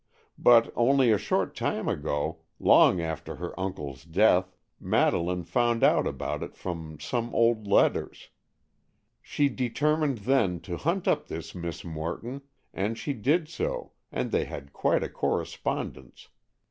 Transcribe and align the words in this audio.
But 0.39 0.73
only 0.75 1.11
a 1.11 1.19
short 1.19 1.55
time 1.55 1.87
ago, 1.87 2.39
long 2.59 2.99
after 2.99 3.35
her 3.35 3.53
uncle's 3.59 4.03
death, 4.03 4.55
Madeleine 4.79 5.43
found 5.43 5.83
out 5.83 6.07
about 6.07 6.41
it 6.41 6.55
from 6.55 6.99
some 6.99 7.29
old 7.35 7.67
letters. 7.67 8.29
She 9.21 9.47
determined 9.47 10.17
then 10.25 10.59
to 10.61 10.77
hunt 10.77 11.07
up 11.07 11.27
this 11.27 11.53
Miss 11.53 11.85
Morton, 11.85 12.41
and 12.73 12.97
she 12.97 13.13
did 13.13 13.47
so, 13.47 13.91
and 14.11 14.31
they 14.31 14.45
had 14.45 14.73
quite 14.73 15.03
a 15.03 15.07
correspondence. 15.07 16.29